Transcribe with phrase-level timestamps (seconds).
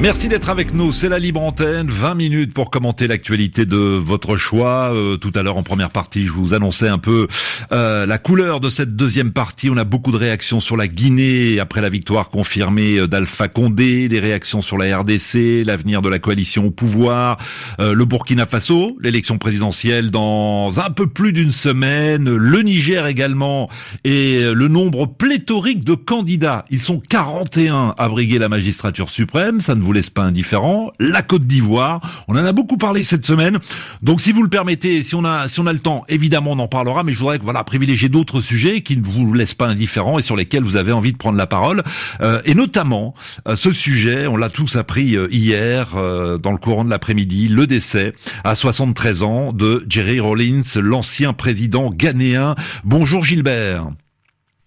[0.00, 0.92] Merci d'être avec nous.
[0.92, 1.88] C'est la libre antenne.
[1.88, 4.92] 20 minutes pour commenter l'actualité de votre choix.
[4.92, 7.26] Euh, tout à l'heure en première partie, je vous annonçais un peu
[7.72, 9.70] euh, la couleur de cette deuxième partie.
[9.70, 14.08] On a beaucoup de réactions sur la Guinée après la victoire confirmée euh, d'Alpha Condé,
[14.08, 17.38] des réactions sur la RDC, l'avenir de la coalition au pouvoir,
[17.78, 23.70] le Burkina Faso, l'élection présidentielle dans un peu plus d'une semaine, le Niger également
[24.04, 26.64] et le nombre pléthorique de candidats.
[26.70, 29.60] Ils sont 41 à briguer la magistrature suprême.
[29.84, 30.92] Vous laisse pas indifférent.
[30.98, 33.58] La Côte d'Ivoire, on en a beaucoup parlé cette semaine.
[34.02, 36.58] Donc si vous le permettez, si on a si on a le temps, évidemment on
[36.58, 39.66] en parlera, mais je voudrais que voilà privilégier d'autres sujets qui ne vous laissent pas
[39.66, 41.82] indifférents et sur lesquels vous avez envie de prendre la parole.
[42.20, 43.14] Euh, et notamment
[43.48, 47.66] euh, ce sujet, on l'a tous appris euh, hier dans le courant de l'après-midi, le
[47.66, 52.54] décès à 73 ans de Jerry Rollins, l'ancien président ghanéen.
[52.84, 53.88] Bonjour Gilbert.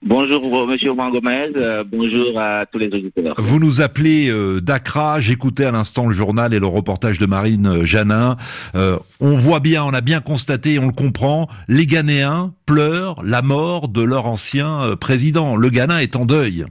[0.08, 3.36] Bonjour Monsieur Juan Gomez, euh, bonjour à tous les auditeurs.
[3.38, 7.67] Vous nous appelez euh, d'Accra, j'écoutais à l'instant le journal et le reportage de Marine
[7.67, 8.38] euh, Janin.
[8.73, 13.89] on voit bien, on a bien constaté, on le comprend, les Ghanéens pleurent la mort
[13.89, 15.58] de leur ancien président.
[15.58, 16.63] Le Ghana est en deuil.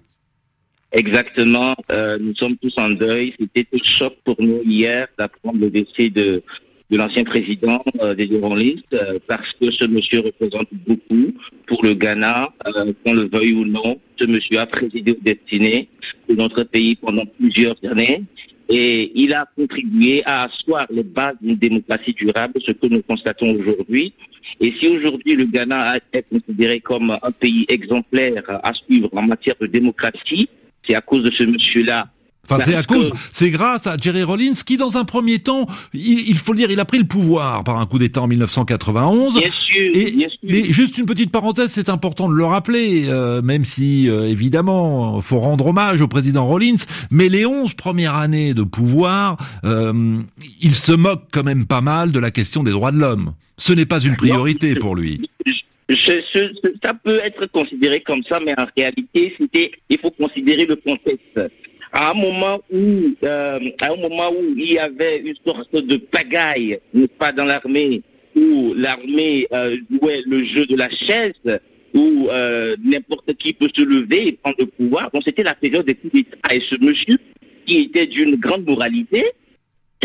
[0.92, 1.74] Exactement,
[2.18, 3.34] nous sommes tous en deuil.
[3.38, 6.42] C'était un choc pour nous hier d'apprendre le décès de
[6.90, 11.32] de l'ancien président euh, des journalistes, euh, parce que ce monsieur représente beaucoup
[11.66, 13.98] pour le Ghana, euh, qu'on le veuille ou non.
[14.16, 15.88] Ce monsieur a présidé au destiné
[16.28, 18.22] de notre pays pendant plusieurs années
[18.68, 23.54] et il a contribué à asseoir les bases d'une démocratie durable, ce que nous constatons
[23.54, 24.12] aujourd'hui.
[24.60, 29.54] Et si aujourd'hui le Ghana est considéré comme un pays exemplaire à suivre en matière
[29.60, 30.48] de démocratie,
[30.86, 32.08] c'est à cause de ce monsieur-là
[32.48, 36.36] Enfin, c'est à cause, c'est grâce à Jerry Rollins qui, dans un premier temps, il,
[36.36, 39.34] faut le dire, il a pris le pouvoir par un coup d'État en 1991.
[39.34, 40.38] Bien sûr, et, bien sûr.
[40.42, 45.20] Mais juste une petite parenthèse, c'est important de le rappeler, euh, même si euh, évidemment,
[45.20, 46.76] faut rendre hommage au président Rollins.
[47.10, 50.18] Mais les 11 premières années de pouvoir, euh,
[50.60, 53.32] il se moque quand même pas mal de la question des droits de l'homme.
[53.58, 55.28] Ce n'est pas une priorité pour lui.
[55.88, 61.40] ça peut être considéré comme ça, mais en réalité, c'était, il faut considérer le contexte
[61.96, 65.96] à un moment où, euh, à un moment où il y avait une sorte de
[65.96, 66.78] pagaille,
[67.18, 68.02] pas, dans l'armée,
[68.34, 71.32] où l'armée euh, jouait le jeu de la chaise,
[71.94, 75.10] où euh, n'importe qui peut se lever et prendre le pouvoir.
[75.24, 76.54] C'était la période des coups d'État.
[76.54, 77.16] Et ce monsieur,
[77.64, 79.24] qui était d'une grande moralité,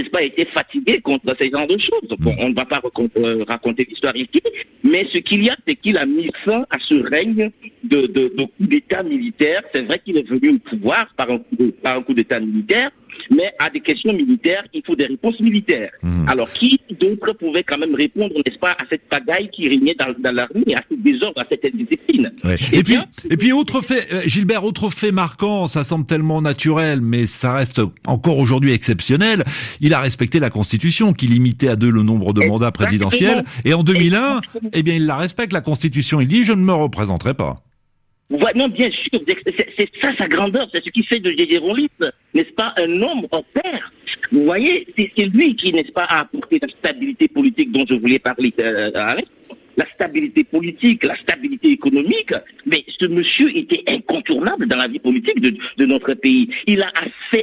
[0.01, 2.09] n'est-ce pas, été fatigué contre ces genres de choses?
[2.19, 2.81] Bon, on ne va pas
[3.17, 4.41] euh, raconter l'histoire ici,
[4.83, 7.51] mais ce qu'il y a, c'est qu'il a mis fin à ce règne
[7.83, 9.63] de, de, de coup d'État militaire.
[9.73, 12.91] C'est vrai qu'il est venu au pouvoir par un coup d'État militaire,
[13.29, 15.91] mais à des questions militaires, il faut des réponses militaires.
[16.03, 16.27] Mhm.
[16.27, 20.13] Alors, qui d'autre pouvait quand même répondre, n'est-ce pas, à cette pagaille qui régnait dans,
[20.19, 22.31] dans l'armée, à ce désordre, à cette indiscipline?
[22.71, 22.97] Et, puis,
[23.29, 27.53] et puis, autre fait, euh, Gilbert, autre fait marquant, ça semble tellement naturel, mais ça
[27.53, 29.43] reste encore aujourd'hui exceptionnel.
[29.79, 33.73] Il a respecté la Constitution, qui limitait à deux le nombre de mandats présidentiels, et
[33.73, 34.41] en 2001,
[34.73, 36.21] eh bien, il la respecte, la Constitution.
[36.21, 37.63] Il dit, je ne me représenterai pas.
[38.31, 39.19] Ouais, non, bien sûr,
[39.77, 41.59] c'est ça sa grandeur, c'est ce qui fait de J.J.
[42.33, 43.91] n'est-ce pas, un homme en père.
[44.31, 48.19] Vous voyez, c'est lui qui, n'est-ce pas, a apporté la stabilité politique dont je voulais
[48.19, 48.89] parler euh,
[49.75, 52.33] la stabilité politique, la stabilité économique,
[52.65, 56.49] mais ce monsieur était incontournable dans la vie politique de, notre pays.
[56.67, 56.91] Il a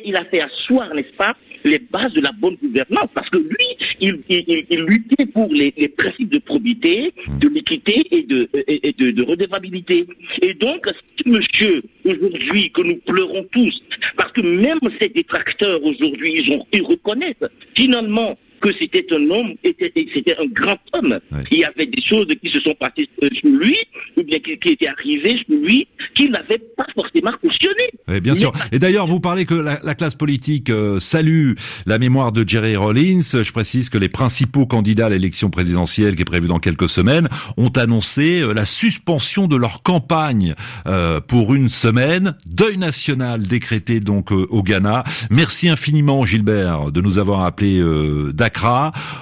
[0.04, 3.68] il a fait asseoir, n'est-ce pas, les bases de la bonne gouvernance, parce que lui,
[4.00, 8.92] il, il, il luttait pour les, les, principes de probité, de l'équité et de, et
[8.92, 10.06] de, de redevabilité.
[10.42, 10.86] Et donc,
[11.26, 13.82] monsieur, aujourd'hui, que nous pleurons tous,
[14.16, 17.34] parce que même ces détracteurs aujourd'hui, ils, ils reconnaissent
[17.74, 21.18] finalement que c'était un homme, c'était un grand homme.
[21.50, 23.76] Il y avait des choses qui se sont passées sur lui,
[24.16, 27.90] ou bien qui, qui étaient arrivées sur lui, qu'il n'avait pas forcément cautionné.
[28.08, 28.52] Oui, bien sûr.
[28.72, 31.52] Et d'ailleurs, vous parlez que la, la classe politique euh, salue
[31.86, 33.20] la mémoire de Jerry Rollins.
[33.20, 37.28] Je précise que les principaux candidats à l'élection présidentielle, qui est prévue dans quelques semaines,
[37.56, 40.54] ont annoncé euh, la suspension de leur campagne
[40.86, 42.36] euh, pour une semaine.
[42.46, 45.04] Deuil national décrété donc au Ghana.
[45.30, 47.80] Merci infiniment, Gilbert, de nous avoir appelé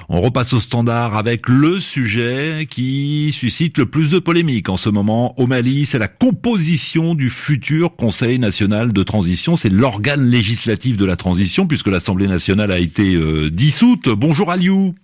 [0.08, 4.88] on repasse au standard avec le sujet qui suscite le plus de polémiques en ce
[4.88, 5.86] moment au Mali.
[5.86, 9.56] C'est la composition du futur Conseil national de transition.
[9.56, 14.08] C'est l'organe législatif de la transition puisque l'Assemblée nationale a été euh, dissoute.
[14.08, 14.94] Bonjour Aliou.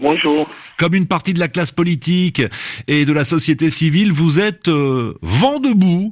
[0.00, 0.48] Bonjour.
[0.78, 2.42] Comme une partie de la classe politique
[2.86, 6.10] et de la société civile, vous êtes euh, vent debout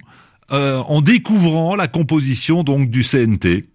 [0.52, 3.66] euh, en découvrant la composition donc du CNT.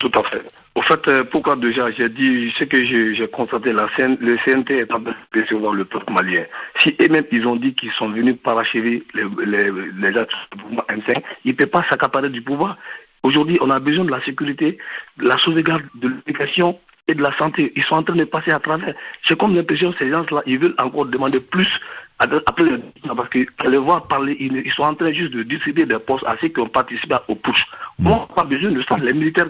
[0.00, 0.42] Tout à fait.
[0.74, 4.92] Au fait, euh, pourquoi déjà j'ai dit ce que j'ai constaté, la le CNT est
[4.94, 6.44] en train de décevoir le peuple malien.
[6.78, 10.86] Si eux-mêmes ils ont dit qu'ils sont venus parachever les, les, les actes du pouvoir
[10.88, 12.78] M5, ils ne peuvent pas s'accaparer du pouvoir.
[13.22, 14.78] Aujourd'hui, on a besoin de la sécurité,
[15.18, 17.70] de la sauvegarde de l'éducation et de la santé.
[17.76, 18.94] Ils sont en train de passer à travers.
[19.20, 21.78] J'ai comme l'impression ces gens-là, ils veulent encore demander plus
[22.20, 22.82] après le
[23.16, 26.36] parce que les voir parler, ils, sont en train juste de distribuer des postes à
[26.40, 27.66] ceux qui ont participé au push.
[27.98, 28.08] Mm.
[28.08, 28.96] Moi, pas besoin de ça.
[28.98, 29.46] Les militaires,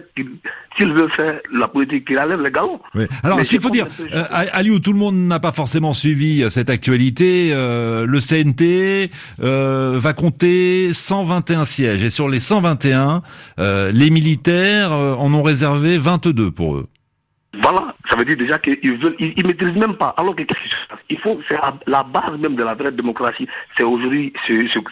[0.77, 2.81] s'ils veulent faire la politique, qu'ils enlèvent les galons.
[2.95, 3.07] Oui.
[3.23, 6.51] Alors, ce qu'il faut dire, euh, Aliou, tout le monde n'a pas forcément suivi euh,
[6.51, 7.51] cette actualité.
[7.53, 9.11] Euh, le CNT
[9.43, 12.05] euh, va compter 121 sièges.
[12.05, 13.23] Et sur les 121,
[13.59, 16.87] euh, les militaires en ont réservé 22 pour eux.
[17.55, 20.15] Voilà, ça veut dire déjà qu'ils veulent, ils, maîtrisent même pas.
[20.17, 21.01] Alors que qu'est-ce qui se passe?
[21.09, 23.49] Il faut, c'est la base même de la vraie démocratie.
[23.77, 24.33] C'est aujourd'hui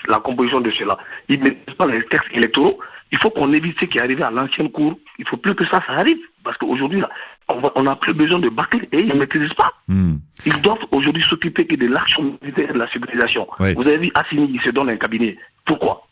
[0.09, 0.99] la composition de cela.
[1.29, 2.79] Ils ne maîtrisent pas les textes électoraux.
[3.13, 4.99] Il faut qu'on évite ce qui est arrivé à l'ancienne cour.
[5.19, 6.19] Il faut plus que ça, ça arrive.
[6.43, 7.03] Parce qu'aujourd'hui,
[7.49, 9.73] on n'a plus besoin de bâcler et ils ne maîtrisent pas.
[9.87, 10.17] Hmm.
[10.45, 13.47] Ils doivent aujourd'hui s'occuper que de l'action militaire et de la sécurisation.
[13.59, 15.37] Vous avez vu, Assini, il se donne un cabinet.
[15.65, 16.08] Pourquoi?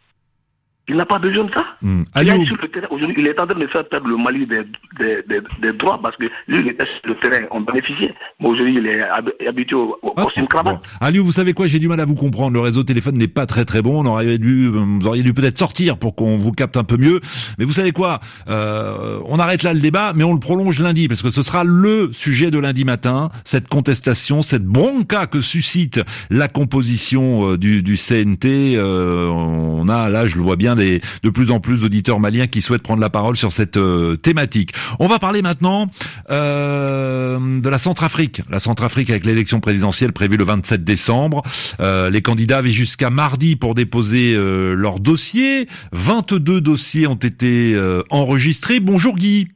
[0.89, 1.65] Il n'a pas besoin de ça.
[1.83, 2.05] Hmm.
[2.21, 2.87] Il est sur le terrain.
[2.91, 4.63] Aujourd'hui, il est en train de faire perdre le Mali des,
[4.99, 8.15] des, des, droits parce que lui, il était sur le terrain, on bénéficiait.
[8.41, 9.03] Mais aujourd'hui, il est
[9.49, 10.81] habitué au, au ah, costume cravate.
[11.01, 11.67] Aliou, vous savez quoi?
[11.67, 12.53] J'ai du mal à vous comprendre.
[12.53, 14.05] Le réseau téléphone n'est pas très très bon.
[14.05, 17.21] On aurait dû, vous auriez dû peut-être sortir pour qu'on vous capte un peu mieux.
[17.59, 18.21] Mais vous savez quoi?
[18.49, 21.65] Euh, On arrête là le débat, mais on le prolonge lundi parce que ce sera
[21.65, 23.31] le sujet de lundi matin.
[23.45, 26.01] Cette contestation, cette bronca que suscite
[26.31, 28.77] la composition euh, du, du CNT.
[28.77, 32.63] Euh, on a là, je le vois bien de plus en plus d'auditeurs maliens qui
[32.63, 34.73] souhaitent prendre la parole sur cette euh, thématique.
[34.99, 35.91] On va parler maintenant
[36.31, 38.43] euh, de la Centrafrique.
[38.51, 41.43] La Centrafrique avec l'élection présidentielle prévue le 27 décembre.
[41.81, 45.69] Euh, les candidats avaient jusqu'à mardi pour déposer leur dossier.
[45.93, 47.77] 22 dossiers ont été
[48.11, 48.81] enregistrés.
[48.81, 49.56] Bonjour Guy.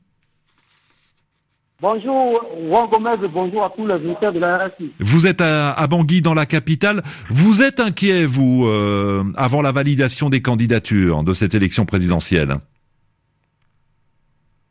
[1.82, 4.90] Bonjour Juan Gomez, bonjour à tous les visiteurs de la RSI.
[4.98, 7.02] Vous êtes à, Bangui dans la capitale.
[7.30, 12.56] Vous êtes inquiet, vous, euh, avant la validation des candidatures de cette élection présidentielle?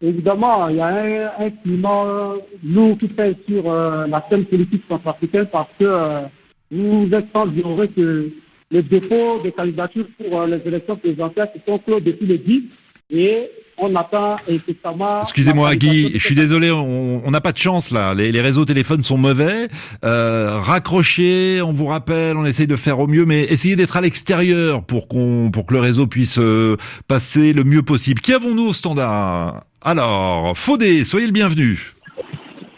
[0.02, 5.48] Évidemment, il y a un, climat lourd qui pèse sur euh, la scène politique centrafricaine
[5.52, 8.30] parce que euh, êtes sans ignorer que
[8.70, 12.64] les dépôts des candidatures pour les élections présidentielles se sont clos depuis le 10
[13.10, 13.50] et
[13.82, 15.22] on attend effectivement.
[15.22, 18.14] Excusez-moi, Guy, je suis désolé, on n'a pas de chance là.
[18.14, 19.68] Les, réseaux téléphones sont mauvais.
[20.06, 24.02] Euh, raccrochez, on vous rappelle, on essaye de faire au mieux, mais essayez d'être à
[24.02, 26.78] l'extérieur pour qu'on, pour que le réseau puisse euh,
[27.08, 28.22] passer le mieux possible.
[28.22, 29.64] Qui avons-nous au standard?
[29.82, 31.94] Alors, Faudé, soyez le bienvenu.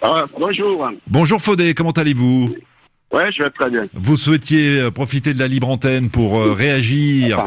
[0.02, 0.90] Ah, bonjour.
[1.08, 2.56] Bonjour Faudé, comment allez-vous?
[3.12, 3.86] Ouais, je vais très bien.
[3.94, 7.44] Vous souhaitiez euh, profiter de la libre antenne pour euh, réagir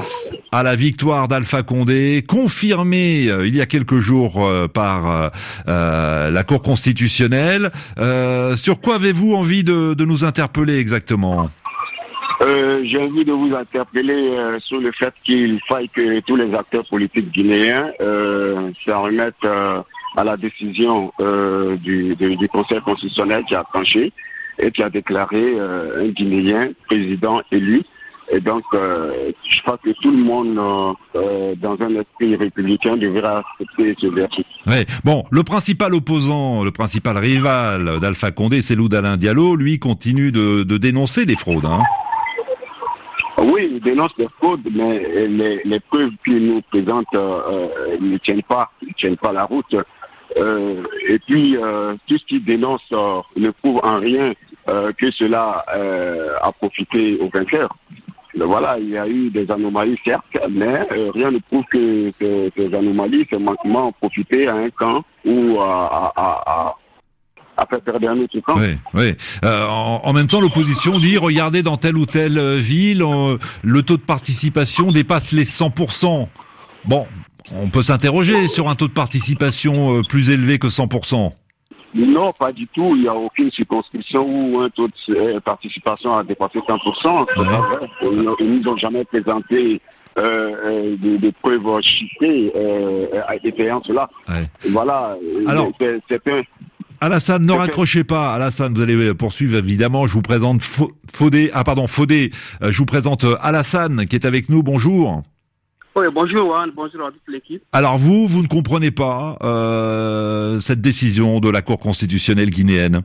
[0.52, 5.30] à la victoire d'Alpha Condé, confirmée euh, il y a quelques jours par
[5.66, 7.70] la Cour constitutionnelle.
[8.56, 11.48] sur quoi avez-vous envie de, de, nous interpeller exactement?
[12.82, 17.32] J'ai envie de vous interpeller sur le fait qu'il faille que tous les acteurs politiques
[17.32, 19.44] guinéens se remettent
[20.16, 21.12] à la décision
[21.82, 24.12] du, du, Conseil constitutionnel qui a tranché
[24.58, 27.82] et qui a déclaré euh, un Guinéen président élu.
[28.32, 30.58] Et donc, euh, je crois que tout le monde,
[31.14, 34.44] euh, dans un esprit républicain, devrait accepter ce verset.
[34.66, 34.84] Oui.
[35.04, 39.56] Bon, le principal opposant, le principal rival d'Alpha Condé, c'est Alain Diallo.
[39.56, 41.66] Lui continue de, de dénoncer des fraudes.
[41.66, 41.82] Hein.
[43.36, 48.70] Oui, il dénonce des fraudes, mais les, les preuves qu'il nous présente ne tiennent pas,
[48.80, 49.76] ne tiennent pas la route.
[50.36, 54.32] Euh, et puis, euh, tout ce qu'il dénonce euh, ne prouve en rien
[54.66, 55.62] que cela
[56.40, 57.76] a profité aux vainqueurs.
[58.34, 60.80] Voilà, il y a eu des anomalies, certes, mais
[61.12, 62.10] rien ne prouve que,
[62.56, 66.76] ces anomalies, ces manquements ont profité à un camp ou à, à,
[67.58, 68.56] à faire perdre un autre camp.
[68.56, 69.12] Oui, oui.
[69.42, 73.04] en, en, même temps, l'opposition dit, regardez, dans telle ou telle ville,
[73.62, 76.26] le taux de participation dépasse les 100%.
[76.86, 77.06] Bon,
[77.52, 81.32] on peut s'interroger sur un taux de participation euh, plus élevé que 100%.
[81.94, 82.92] Non, pas du tout.
[82.96, 87.26] Il n'y a aucune circonscription où un taux de euh, participation a dépassé 100%.
[88.40, 89.80] Ils nous ont jamais présenté
[90.18, 93.06] euh, des, preuves chiffrées euh,
[93.44, 94.08] étayant cela.
[94.68, 95.16] Voilà.
[95.46, 96.42] Alors, c'est un...
[97.00, 98.34] Alassane, ne raccrochez pas.
[98.34, 100.06] Alassane, vous allez poursuivre évidemment.
[100.06, 100.62] Je vous présente
[101.12, 101.50] Faudé.
[101.52, 102.30] Ah pardon, Faudé.
[102.62, 104.62] Je vous présente Alassane qui est avec nous.
[104.62, 105.22] Bonjour.
[105.96, 107.62] Oui, bonjour bonjour à toute l'équipe.
[107.70, 113.02] Alors vous, vous ne comprenez pas euh, cette décision de la Cour constitutionnelle guinéenne?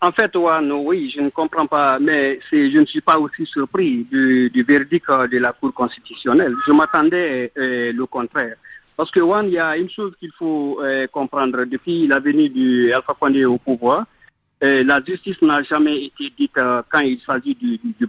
[0.00, 4.64] En fait, oui, je ne comprends pas, mais je ne suis pas aussi surpris du,
[4.66, 6.54] verdict de la Cour constitutionnelle.
[6.64, 8.54] Je m'attendais euh, le contraire.
[8.96, 11.64] Parce que, One, il y a une chose qu'il faut euh, comprendre.
[11.64, 14.06] Depuis la venue du Alpha Condé au pouvoir,
[14.60, 18.08] la justice n'a jamais été dite quand il s'agit du, du, du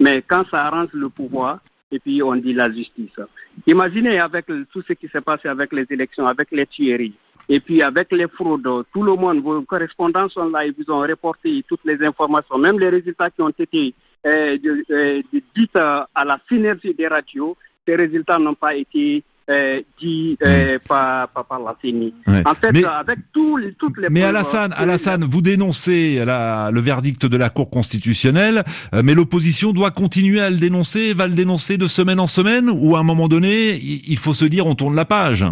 [0.00, 1.58] Mais quand ça arrange le pouvoir,
[1.90, 3.18] et puis on dit la justice.
[3.66, 7.14] Imaginez avec tout ce qui s'est passé avec les élections, avec les tueries,
[7.48, 11.00] et puis avec les fraudes, tout le monde, vos correspondants sont là, ils vous ont
[11.00, 13.94] reporté toutes les informations, même les résultats qui ont été
[14.26, 14.58] euh,
[14.90, 15.22] euh,
[15.56, 21.28] dites à la synergie des radios, ces résultats n'ont pas été euh, dit euh, par,
[21.28, 22.12] par, par, la CENI.
[22.44, 24.10] En fait, mais, avec toutes les...
[24.10, 28.62] Mais Alassane, Alassane, vous dénoncez la, le verdict de la Cour constitutionnelle,
[28.94, 32.68] euh, mais l'opposition doit continuer à le dénoncer, va le dénoncer de semaine en semaine,
[32.70, 35.46] ou à un moment donné, il faut se dire on tourne la page?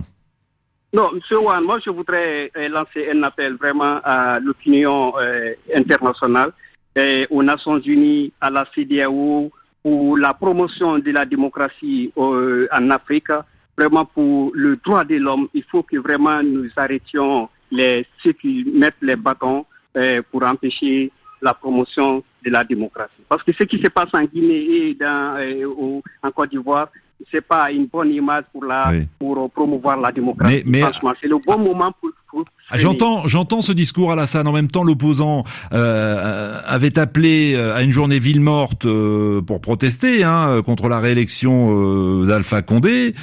[0.93, 1.39] Non, M.
[1.43, 5.15] Wan, moi je voudrais lancer un appel vraiment à l'opinion
[5.75, 6.51] internationale,
[7.31, 9.51] aux Nations Unies, à la CDAO,
[9.83, 13.31] pour la promotion de la démocratie en Afrique,
[13.77, 15.49] vraiment pour le droit de l'homme.
[15.55, 19.67] Il faut que vraiment nous arrêtions les, ceux qui mettent les bâtons
[20.31, 23.23] pour empêcher la promotion de la démocratie.
[23.29, 26.89] Parce que ce qui se passe en Guinée et dans, en Côte d'Ivoire,
[27.31, 30.63] c'est pas une bonne image pour la pour promouvoir la démocratie.
[30.67, 32.11] Mais, Franchement, c'est le bon moment pour.
[32.69, 37.83] Ah, j'entends, j'entends ce discours à En même temps, l'opposant euh, avait appelé euh, à
[37.83, 43.15] une journée ville morte euh, pour protester hein, contre la réélection euh, d'Alpha Condé.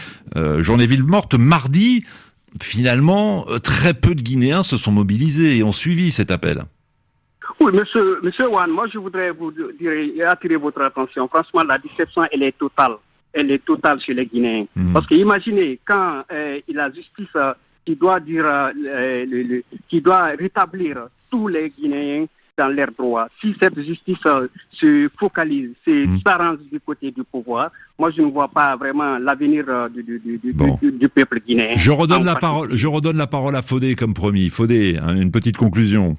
[0.59, 2.05] journée ville morte mardi.
[2.61, 6.63] Finalement, très peu de Guinéens se sont mobilisés et ont suivi cet appel.
[7.59, 11.27] Oui, monsieur, monsieur Wan, moi je voudrais vous dire, attirer votre attention.
[11.27, 12.93] Franchement, la déception, elle est totale
[13.33, 14.65] elle est totale chez les Guinéens.
[14.75, 14.93] Mhm.
[14.93, 17.53] Parce que imaginez, quand euh, la justice euh,
[17.85, 22.25] qui doit dire, euh, le, qui doit rétablir tous les Guinéens
[22.55, 24.19] dans leurs droits, si cette justice
[24.71, 26.19] se focalise, se mmh.
[26.23, 30.91] s'arrange du côté du pouvoir, moi je ne vois pas vraiment l'avenir du, du, du,
[30.91, 31.75] du, peuple guinéen.
[31.77, 34.49] Je redonne la parole, je redonne la parole à Faudé comme promis.
[34.49, 36.15] Faudé, hein, une petite conclusion.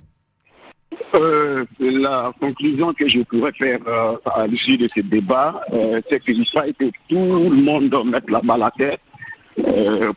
[1.15, 6.21] Euh, la conclusion que je pourrais faire euh, à l'issue de ce débat, euh, c'est
[6.25, 8.99] qu'il faille que tout le monde mette la balle à terre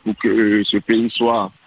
[0.04, 1.57] pour que ce pays soit euh,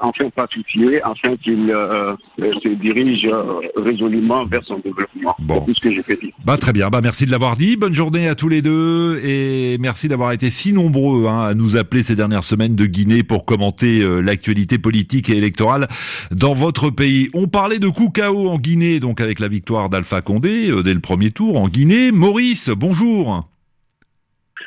[0.00, 3.28] enfin pacifié, afin qu'il euh, euh, se dirige
[3.76, 5.34] résolument vers son développement.
[5.40, 5.60] Bon.
[5.60, 6.32] C'est tout ce que je peux dire.
[6.44, 7.76] Bah, très bien, bah, merci de l'avoir dit.
[7.76, 11.76] Bonne journée à tous les deux et merci d'avoir été si nombreux hein, à nous
[11.76, 15.88] appeler ces dernières semaines de Guinée pour commenter l'actualité politique et électorale
[16.30, 17.30] dans votre pays.
[17.34, 21.00] On parlait de coup KO en Guinée, donc avec la victoire d'Alpha Condé dès le
[21.00, 22.12] premier tour en Guinée.
[22.12, 23.51] Maurice, bonjour.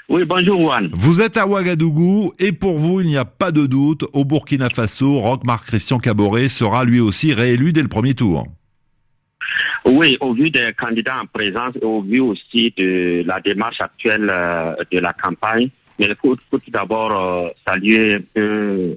[0.09, 0.89] Oui, bonjour Juan.
[0.93, 4.69] Vous êtes à Ouagadougou et pour vous, il n'y a pas de doute, au Burkina
[4.69, 8.45] Faso, Roch-Marc Christian Caboret sera lui aussi réélu dès le premier tour.
[9.85, 14.27] Oui, au vu des candidats en présence et au vu aussi de la démarche actuelle
[14.31, 18.25] euh, de la campagne, mais il faut, tout d'abord euh, saluer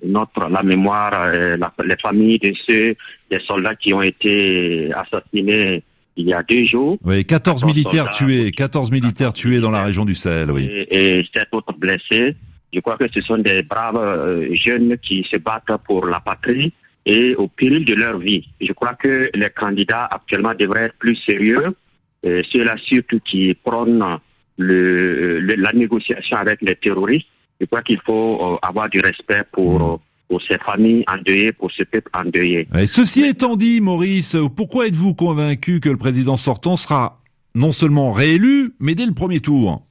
[0.05, 2.97] notre, la mémoire, euh, les familles de ceux,
[3.31, 5.85] des soldats qui ont été assassinés
[6.18, 6.98] il y a deux jours.
[7.04, 10.64] Oui, 14, militaires tués, 14 militaires tués dans la région du Sahel, oui.
[10.66, 12.37] Et, et 7 autres blessés.
[12.72, 16.72] Je crois que ce sont des braves euh, jeunes qui se battent pour la patrie
[17.06, 18.46] et au péril de leur vie.
[18.60, 21.75] Je crois que les candidats actuellement devraient être plus sérieux,
[22.22, 24.18] ceux-là surtout qui prônent
[24.58, 27.28] le, la négociation avec les terroristes.
[27.60, 29.98] Je crois qu'il faut euh, avoir du respect pour mm
[30.28, 32.68] pour ces familles endeuillées, pour ce peuple endeuillé.
[32.78, 37.20] Et ceci étant dit, Maurice, pourquoi êtes-vous convaincu que le président sortant sera
[37.54, 39.82] non seulement réélu, mais dès le premier tour?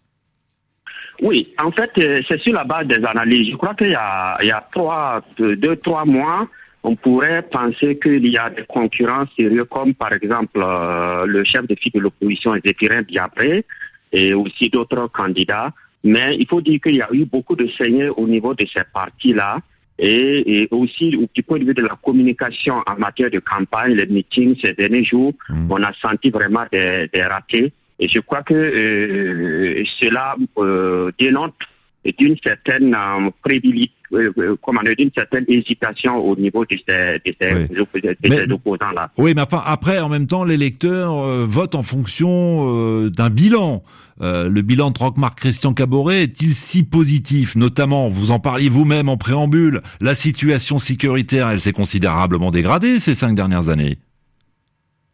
[1.21, 3.49] Oui, en fait, euh, c'est sur la base des analyses.
[3.51, 6.47] Je crois qu'il y a, il y a trois, deux, trois mois,
[6.83, 11.67] on pourrait penser qu'il y a des concurrents sérieux, comme par exemple euh, le chef
[11.67, 13.65] de file de l'opposition, Zéphirin Diapré,
[14.11, 15.73] et aussi d'autres candidats.
[16.03, 18.83] Mais il faut dire qu'il y a eu beaucoup de saignées au niveau de ces
[18.93, 19.59] partis-là
[19.99, 24.55] et, aussi du point de vue de la communication en matière de campagne, les meetings
[24.61, 25.71] ces derniers jours, mm.
[25.71, 27.73] on a senti vraiment des, des, ratés.
[27.99, 31.55] Et je crois que euh, cela euh, dénote
[32.17, 33.31] d'une certaine euh, euh,
[34.13, 39.11] euh, comment d'une certaine hésitation au niveau de ces, de ces, opposants-là.
[39.17, 43.83] Oui, mais enfin, après, en même temps, les lecteurs votent en fonction d'un bilan.
[44.19, 47.55] le bilan de Roch-Marc Christian Caboret est-il si positif?
[47.55, 53.15] Notamment, vous en parliez vous-même en préambule, la situation sécuritaire, elle s'est considérablement dégradée ces
[53.15, 53.97] cinq dernières années.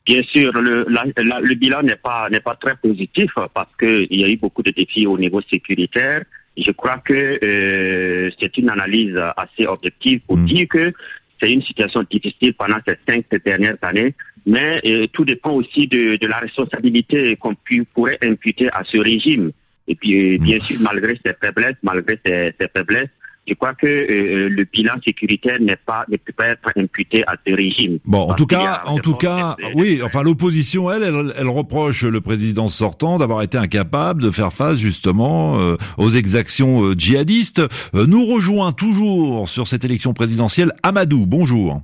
[0.05, 4.29] Bien sûr, le, le bilan n'est pas n'est pas très positif parce qu'il y a
[4.29, 6.23] eu beaucoup de défis au niveau sécuritaire.
[6.57, 10.45] Je crois que euh, c'est une analyse assez objective pour mm.
[10.45, 10.93] dire que
[11.41, 14.13] c'est une situation difficile pendant ces cinq dernières années,
[14.45, 17.55] mais euh, tout dépend aussi de, de la responsabilité qu'on
[17.93, 19.51] pourrait imputer à ce régime.
[19.87, 20.43] Et puis, euh, mm.
[20.43, 23.09] bien sûr, malgré ses faiblesses, malgré ses, ses faiblesses,
[23.47, 27.35] je crois que euh, le bilan sécuritaire n'est pas ne peut pas être imputé à
[27.45, 27.99] ce régime.
[28.05, 32.69] Bon, en tout cas, en tout cas, oui, enfin l'opposition, elle, elle, reproche le président
[32.69, 37.61] sortant d'avoir été incapable de faire face justement euh, aux exactions euh, djihadistes.
[37.93, 41.25] nous rejoint toujours sur cette élection présidentielle Amadou.
[41.25, 41.81] Bonjour.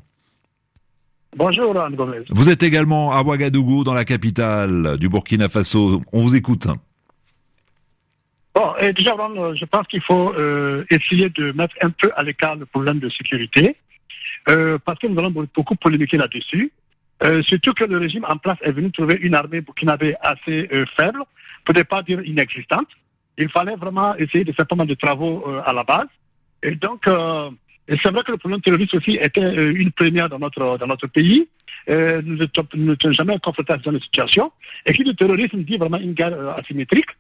[1.36, 2.24] Bonjour, Ron Gomez.
[2.30, 6.02] Vous êtes également à Ouagadougou, dans la capitale du Burkina Faso.
[6.12, 6.68] On vous écoute.
[8.82, 12.56] Et déjà, euh, je pense qu'il faut euh, essayer de mettre un peu à l'écart
[12.56, 13.76] le problème de sécurité,
[14.48, 16.72] euh, parce que nous allons beaucoup polémiquer là-dessus.
[17.42, 21.22] surtout que le régime en place est venu trouver une armée burkinabé assez faible,
[21.66, 22.88] pour ne pas dire inexistante.
[23.38, 26.08] Il fallait vraiment essayer de faire pas mal de travaux à la base.
[26.64, 27.02] Et donc,
[28.02, 29.50] c'est vrai que le problème terroriste aussi était
[29.84, 31.50] une première dans notre, dans notre pays.
[31.90, 34.54] nous ne sommes jamais confrontés à cette situation.
[34.86, 37.12] Et qui le terrorisme dit vraiment une guerre asymétrique.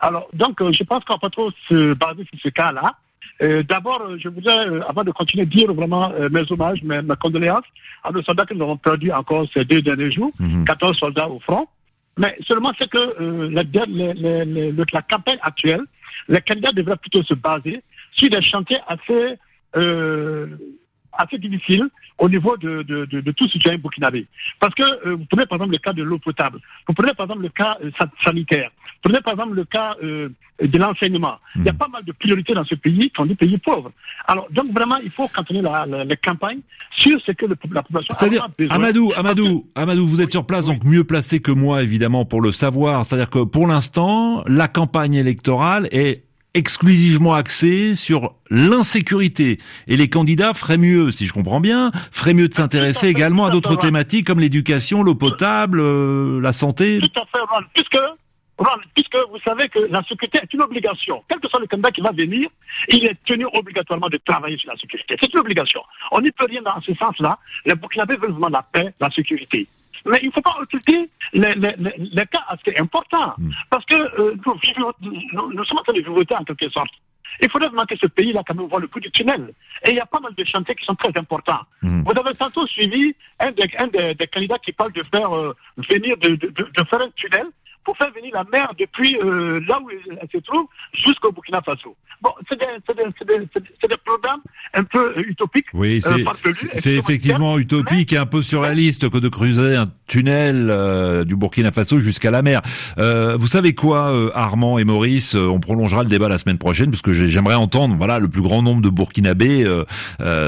[0.00, 2.94] Alors, donc, euh, je pense qu'on peut trop se baser sur ce cas-là.
[3.42, 7.64] Euh, d'abord, euh, je voudrais, avant de continuer, dire vraiment mes hommages, mes, condoléances
[8.04, 10.32] à nos soldats que nous avons perdus encore ces deux derniers jours,
[10.66, 10.98] 14 mhm.
[10.98, 11.66] soldats au front.
[12.16, 12.98] Mais seulement c'est que
[13.48, 15.82] la, la, campagne actuelle,
[16.28, 19.36] les candidats devraient plutôt se baser sur des chantiers assez
[21.18, 24.26] assez difficile au niveau de, de, de, de tout citoyen burkinabé.
[24.58, 27.26] Parce que euh, vous prenez par exemple le cas de l'eau potable, vous prenez par
[27.26, 27.90] exemple le cas euh,
[28.24, 30.28] sanitaire, vous prenez par exemple le cas euh,
[30.60, 31.36] de l'enseignement.
[31.56, 31.76] Il y a hmm.
[31.76, 33.92] pas mal de priorités dans ce pays qu'on dit pays pauvre.
[34.26, 36.60] Alors donc vraiment il faut cantonner la, la, les campagnes
[36.90, 40.84] sur ce que le, la population C'est-à-dire, Amadou, Amadou, Amadou, vous êtes sur place donc
[40.84, 43.04] mieux placé que moi évidemment pour le savoir.
[43.04, 49.58] C'est-à-dire que pour l'instant la campagne électorale est exclusivement axé sur l'insécurité.
[49.86, 53.50] Et les candidats feraient mieux, si je comprends bien, feraient mieux de s'intéresser également à
[53.50, 56.98] d'autres thématiques comme l'éducation, l'eau potable, euh, la santé.
[57.00, 57.64] Tout à fait, Ron.
[57.74, 57.98] Puisque,
[58.58, 61.22] Ron, puisque vous savez que la sécurité est une obligation.
[61.28, 62.48] Quel que soit le candidat qui va venir,
[62.88, 65.16] il est tenu obligatoirement de travailler sur la sécurité.
[65.20, 65.82] C'est une obligation.
[66.12, 67.38] On n'y peut rien dans ce sens-là.
[67.66, 69.68] Les Burkinabés veulent vraiment la paix, la sécurité.
[70.06, 73.34] Mais il ne faut pas occulter les, les, les, cas assez importants.
[73.38, 73.50] Hmm.
[73.70, 76.92] Parce que euh, nous, nous, sommes en train de vivoter en quelque sorte.
[77.42, 79.52] Il faudrait vraiment que ce pays-là, quand même, voit le bout du tunnel.
[79.84, 81.60] Et il y a pas mal de chantiers qui sont très importants.
[81.82, 82.02] Hmm.
[82.02, 85.54] Vous avez tantôt suivi un des, un des, des candidats qui parle de faire euh,
[85.76, 87.46] venir, de, de, de, faire un tunnel
[87.84, 91.96] pour faire venir la mer depuis euh, là où elle se trouve jusqu'au Burkina Faso.
[92.20, 94.42] Bon, c'est des, des, des, programmes
[94.74, 95.68] un peu utopiques.
[95.72, 101.24] Oui, euh, c'est effectivement utopique et un peu surréaliste que de creuser un tunnel euh,
[101.24, 102.62] du Burkina Faso jusqu'à la mer.
[102.98, 106.90] Euh, vous savez quoi, euh, Armand et Maurice, on prolongera le débat la semaine prochaine
[106.90, 109.66] parce que j'aimerais entendre voilà le plus grand nombre de Burkinabés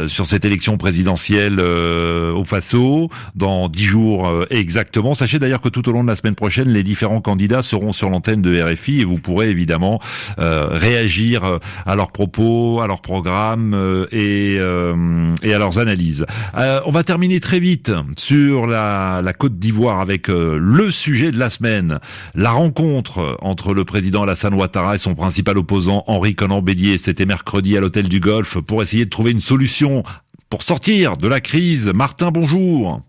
[0.07, 5.15] sur cette élection présidentielle au Faso dans dix jours exactement.
[5.15, 8.09] Sachez d'ailleurs que tout au long de la semaine prochaine, les différents candidats seront sur
[8.09, 10.01] l'antenne de RFI et vous pourrez évidemment
[10.39, 16.25] réagir à leurs propos, à leurs programmes et, et à leurs analyses.
[16.55, 21.51] on va terminer très vite sur la, la d'Ivoire avec euh, le sujet de la
[21.51, 21.99] semaine,
[22.35, 26.99] la rencontre entre le président Alassane Ouattara et son principal opposant Henri Conan Bélier.
[26.99, 30.03] C'était mercredi à l'hôtel du Golfe pour essayer de trouver une solution
[30.49, 31.93] pour sortir de la crise.
[31.95, 33.03] Martin, bonjour.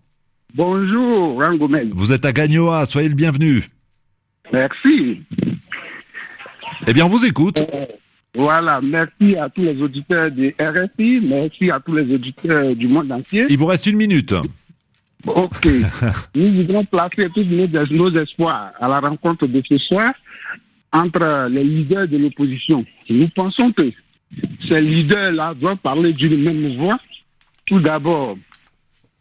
[0.54, 1.90] Bonjour, Rangomel.
[1.94, 3.68] Vous êtes à Gagnoa, soyez le bienvenu.
[4.52, 5.22] Merci.
[6.86, 7.60] Eh bien, on vous écoute.
[7.60, 7.86] Euh,
[8.34, 13.12] voilà, merci à tous les auditeurs de RFI, merci à tous les auditeurs du monde
[13.12, 13.46] entier.
[13.48, 14.34] Il vous reste une minute.
[15.26, 15.68] Ok.
[16.34, 20.12] Nous voudrons placer tous nos, espoirs à la rencontre de ce soir
[20.92, 22.84] entre les leaders de l'opposition.
[23.08, 23.90] Nous pensons que
[24.68, 26.98] ces leaders-là doivent parler d'une même voix.
[27.64, 28.36] Tout d'abord,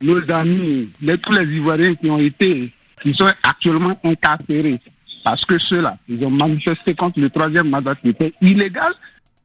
[0.01, 4.79] nos amis, les, tous les Ivoiriens qui ont été, qui sont actuellement incarcérés,
[5.23, 8.93] parce que ceux-là, ils ont manifesté contre le troisième mandat qui était illégal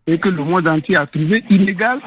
[0.07, 2.01] et que le monde entier a trouvé illégal.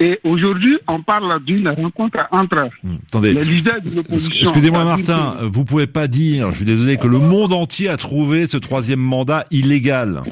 [0.00, 4.48] Et aujourd'hui, on parle d'une rencontre entre hmm, les leaders de l'opposition.
[4.48, 8.46] Excusez-moi, Martin, vous pouvez pas dire, je suis désolé, que le monde entier a trouvé
[8.46, 10.22] ce troisième mandat illégal.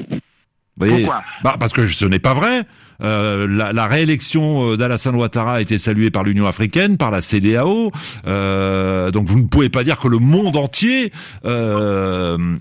[0.77, 1.23] Pourquoi?
[1.43, 2.65] Bah, Parce que ce n'est pas vrai.
[3.01, 7.21] Euh, la, la, réélection euh, d'Alassane Ouattara a été saluée par l'Union africaine, par la
[7.21, 7.91] CDAO.
[8.27, 11.11] Euh, donc vous ne pouvez pas dire que le monde entier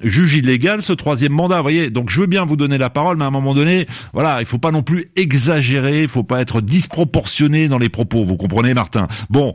[0.03, 1.57] juge illégal ce troisième mandat.
[1.57, 3.87] Vous voyez, donc je veux bien vous donner la parole, mais à un moment donné,
[4.12, 8.25] voilà, il faut pas non plus exagérer, il faut pas être disproportionné dans les propos.
[8.25, 9.09] Vous comprenez, Martin?
[9.31, 9.51] Bon,